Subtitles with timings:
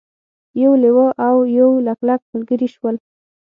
[0.63, 2.95] یو لیوه او یو لګلګ ملګري شول.